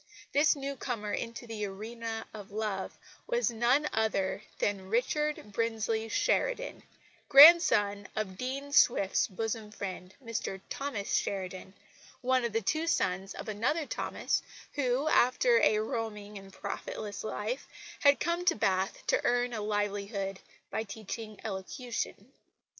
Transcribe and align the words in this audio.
This 0.31 0.55
newcomer 0.55 1.11
into 1.13 1.45
the 1.45 1.63
arena 1.67 2.25
of 2.33 2.49
love 2.49 2.97
was 3.27 3.51
none 3.51 3.87
other 3.93 4.41
than 4.57 4.89
Richard 4.89 5.51
Brinsley 5.53 6.09
Sheridan, 6.09 6.81
grandson 7.29 8.07
of 8.15 8.35
Dean 8.35 8.73
Swift's 8.73 9.27
bosom 9.27 9.69
friend, 9.69 10.15
Dr 10.25 10.59
Thomas 10.71 11.13
Sheridan, 11.17 11.75
one 12.21 12.43
of 12.43 12.51
the 12.51 12.63
two 12.63 12.87
sons 12.87 13.35
of 13.35 13.47
another 13.47 13.85
Thomas, 13.85 14.41
who, 14.73 15.07
after 15.07 15.59
a 15.59 15.77
roaming 15.77 16.35
and 16.39 16.51
profitless 16.51 17.23
life, 17.23 17.67
had 17.99 18.19
come 18.19 18.43
to 18.45 18.55
Bath 18.55 19.05
to 19.05 19.21
earn 19.23 19.53
a 19.53 19.61
livelihood 19.61 20.39
by 20.71 20.81
teaching 20.81 21.39
elocution. 21.43 22.33